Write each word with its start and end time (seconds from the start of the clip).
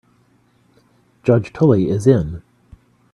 Judge 1.21 1.53
Tully 1.53 1.87
is 1.89 2.07
in. 2.07 2.41